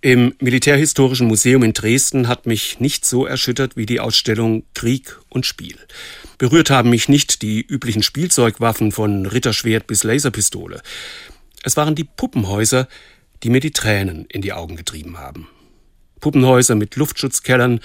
Im 0.00 0.32
Militärhistorischen 0.40 1.26
Museum 1.26 1.64
in 1.64 1.72
Dresden 1.72 2.28
hat 2.28 2.46
mich 2.46 2.78
nicht 2.78 3.04
so 3.04 3.26
erschüttert 3.26 3.76
wie 3.76 3.84
die 3.84 3.98
Ausstellung 3.98 4.62
Krieg 4.72 5.18
und 5.28 5.44
Spiel. 5.44 5.76
Berührt 6.38 6.70
haben 6.70 6.90
mich 6.90 7.08
nicht 7.08 7.42
die 7.42 7.62
üblichen 7.62 8.04
Spielzeugwaffen 8.04 8.92
von 8.92 9.26
Ritterschwert 9.26 9.88
bis 9.88 10.04
Laserpistole. 10.04 10.82
Es 11.64 11.76
waren 11.76 11.96
die 11.96 12.04
Puppenhäuser, 12.04 12.86
die 13.42 13.50
mir 13.50 13.58
die 13.58 13.72
Tränen 13.72 14.26
in 14.26 14.40
die 14.40 14.52
Augen 14.52 14.76
getrieben 14.76 15.18
haben. 15.18 15.48
Puppenhäuser 16.20 16.76
mit 16.76 16.94
Luftschutzkellern, 16.94 17.80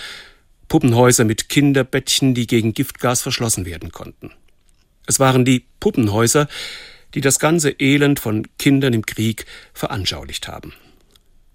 Puppenhäuser 0.68 1.24
mit 1.24 1.50
Kinderbettchen, 1.50 2.36
die 2.36 2.46
gegen 2.46 2.74
Giftgas 2.74 3.24
verschlossen 3.24 3.66
werden 3.66 3.92
konnten. 3.92 4.30
Es 5.08 5.20
waren 5.20 5.46
die 5.46 5.66
Puppenhäuser, 5.80 6.48
die 7.16 7.22
das 7.22 7.40
ganze 7.40 7.72
Elend 7.72 8.20
von 8.20 8.48
Kindern 8.60 8.94
im 8.94 9.04
Krieg 9.04 9.48
veranschaulicht 9.74 10.48
haben. 10.48 10.74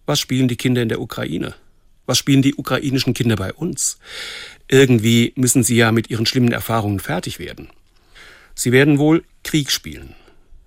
Was 0.08 0.20
spielen 0.20 0.48
die 0.48 0.56
Kinder 0.56 0.80
in 0.80 0.88
der 0.88 1.02
Ukraine? 1.02 1.54
Was 2.06 2.16
spielen 2.16 2.40
die 2.40 2.54
ukrainischen 2.54 3.12
Kinder 3.12 3.36
bei 3.36 3.52
uns? 3.52 3.98
Irgendwie 4.66 5.34
müssen 5.36 5.62
sie 5.62 5.76
ja 5.76 5.92
mit 5.92 6.08
ihren 6.08 6.24
schlimmen 6.24 6.50
Erfahrungen 6.50 6.98
fertig 6.98 7.38
werden. 7.38 7.68
Sie 8.54 8.72
werden 8.72 8.98
wohl 8.98 9.22
Krieg 9.44 9.70
spielen. 9.70 10.14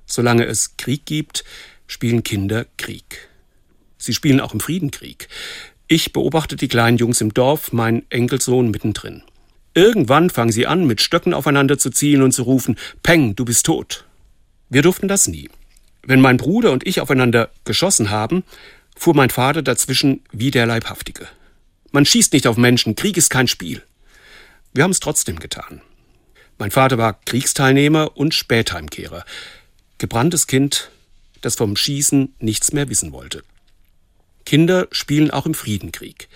Solange 0.06 0.46
es 0.46 0.78
Krieg 0.78 1.08
gibt, 1.08 1.44
spielen 1.88 2.22
Kinder 2.22 2.68
Krieg. 2.78 3.30
Sie 3.98 4.14
spielen 4.14 4.42
auch 4.42 4.54
im 4.54 4.60
Frieden 4.60 4.92
Krieg. 4.92 5.28
Ich 5.88 6.14
beobachte 6.14 6.56
die 6.56 6.68
kleinen 6.68 7.00
Jungs 7.00 7.20
im 7.20 7.34
Dorf, 7.34 7.74
mein 7.74 8.04
Enkelsohn 8.12 8.70
mittendrin. 8.70 9.24
Irgendwann 9.74 10.30
fangen 10.30 10.52
sie 10.52 10.68
an, 10.68 10.86
mit 10.86 11.02
Stöcken 11.02 11.34
aufeinander 11.34 11.80
zu 11.80 11.90
zielen 11.90 12.22
und 12.22 12.32
zu 12.32 12.44
rufen, 12.44 12.78
Peng, 13.02 13.36
du 13.36 13.44
bist 13.44 13.66
tot. 13.66 14.06
Wir 14.70 14.84
durften 14.84 15.08
das 15.08 15.28
nie. 15.28 15.50
Wenn 16.04 16.22
mein 16.22 16.38
Bruder 16.38 16.72
und 16.72 16.86
ich 16.86 17.02
aufeinander 17.02 17.50
geschossen 17.66 18.12
haben, 18.12 18.44
fuhr 19.02 19.16
mein 19.16 19.32
Vater 19.32 19.64
dazwischen 19.64 20.22
wie 20.32 20.52
der 20.52 20.68
Leibhaftige. 20.68 21.28
Man 21.92 22.06
schießt 22.06 22.34
nicht 22.34 22.46
auf 22.46 22.56
Menschen, 22.56 22.96
Krieg 22.96 23.18
ist 23.18 23.32
kein 23.32 23.48
Spiel. 23.48 23.82
Wir 24.74 24.84
haben 24.84 24.92
es 24.92 25.00
trotzdem 25.00 25.40
getan. 25.40 25.82
Mein 26.60 26.70
Vater 26.70 27.00
war 27.00 27.20
Kriegsteilnehmer 27.26 28.16
und 28.16 28.36
Spätheimkehrer. 28.36 29.26
Gebranntes 29.98 30.46
Kind, 30.46 30.92
das 31.42 31.56
vom 31.56 31.76
Schießen 31.76 32.36
nichts 32.38 32.74
mehr 32.74 32.90
wissen 32.90 33.12
wollte. 33.12 33.42
Kinder 34.46 34.88
spielen 34.92 35.32
auch 35.32 35.48
im 35.48 35.56
Friedenkrieg. 35.56 36.28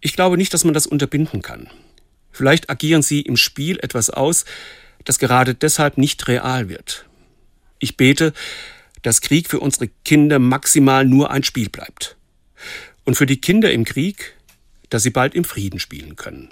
Ich 0.00 0.14
glaube 0.14 0.36
nicht, 0.36 0.54
dass 0.54 0.62
man 0.62 0.74
das 0.74 0.86
unterbinden 0.86 1.42
kann. 1.42 1.68
Vielleicht 2.30 2.70
agieren 2.70 3.02
sie 3.02 3.20
im 3.20 3.36
Spiel 3.36 3.80
etwas 3.82 4.10
aus, 4.10 4.44
das 5.04 5.18
gerade 5.18 5.56
deshalb 5.56 5.98
nicht 5.98 6.28
real 6.28 6.68
wird. 6.68 7.06
Ich 7.80 7.96
bete, 7.96 8.32
dass 9.02 9.20
Krieg 9.20 9.48
für 9.48 9.60
unsere 9.60 9.88
Kinder 10.04 10.38
maximal 10.38 11.04
nur 11.04 11.30
ein 11.30 11.44
Spiel 11.44 11.68
bleibt. 11.68 12.16
Und 13.04 13.16
für 13.16 13.26
die 13.26 13.40
Kinder 13.40 13.72
im 13.72 13.84
Krieg, 13.84 14.36
dass 14.88 15.02
sie 15.02 15.10
bald 15.10 15.34
im 15.34 15.44
Frieden 15.44 15.78
spielen 15.78 16.16
können. 16.16 16.48